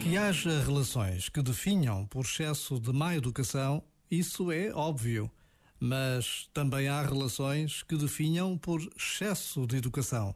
Que 0.00 0.16
haja 0.16 0.60
relações 0.62 1.28
que 1.28 1.42
definham 1.42 2.06
por 2.06 2.24
excesso 2.24 2.80
de 2.80 2.92
má 2.92 3.16
educação, 3.16 3.82
isso 4.10 4.50
é 4.50 4.70
óbvio. 4.72 5.30
Mas 5.78 6.48
também 6.54 6.88
há 6.88 7.02
relações 7.02 7.82
que 7.82 7.96
definham 7.96 8.56
por 8.56 8.80
excesso 8.96 9.66
de 9.66 9.76
educação. 9.76 10.34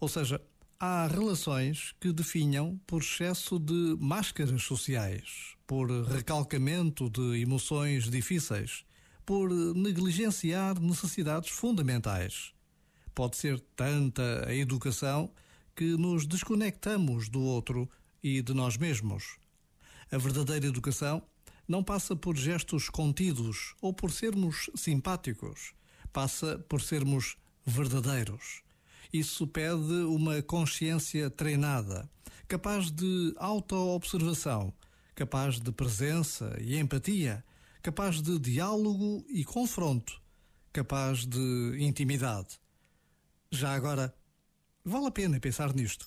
Ou 0.00 0.08
seja, 0.08 0.40
há 0.78 1.06
relações 1.06 1.94
que 2.00 2.12
definham 2.12 2.78
por 2.86 3.00
excesso 3.00 3.58
de 3.58 3.96
máscaras 3.98 4.62
sociais, 4.62 5.56
por 5.66 5.90
recalcamento 5.90 7.08
de 7.08 7.40
emoções 7.40 8.10
difíceis, 8.10 8.84
por 9.24 9.50
negligenciar 9.74 10.78
necessidades 10.80 11.50
fundamentais. 11.50 12.52
Pode 13.14 13.36
ser 13.36 13.58
tanta 13.74 14.46
a 14.46 14.54
educação 14.54 15.30
que 15.74 15.96
nos 15.96 16.26
desconectamos 16.26 17.28
do 17.28 17.40
outro 17.40 17.88
e 18.22 18.42
de 18.42 18.52
nós 18.54 18.76
mesmos. 18.76 19.36
A 20.10 20.18
verdadeira 20.18 20.66
educação 20.66 21.22
não 21.66 21.84
passa 21.84 22.16
por 22.16 22.36
gestos 22.36 22.88
contidos 22.88 23.74
ou 23.80 23.92
por 23.92 24.10
sermos 24.10 24.70
simpáticos. 24.74 25.74
Passa 26.12 26.58
por 26.68 26.80
sermos 26.80 27.36
verdadeiros. 27.66 28.62
Isso 29.12 29.46
pede 29.46 29.92
uma 30.06 30.42
consciência 30.42 31.30
treinada, 31.30 32.10
capaz 32.46 32.90
de 32.90 33.34
autoobservação, 33.36 34.72
capaz 35.14 35.60
de 35.60 35.70
presença 35.70 36.56
e 36.60 36.78
empatia, 36.78 37.44
capaz 37.82 38.22
de 38.22 38.38
diálogo 38.38 39.24
e 39.28 39.44
confronto, 39.44 40.20
capaz 40.72 41.26
de 41.26 41.76
intimidade. 41.78 42.58
Já 43.50 43.74
agora, 43.74 44.14
vale 44.84 45.06
a 45.06 45.10
pena 45.10 45.40
pensar 45.40 45.74
nisto. 45.74 46.06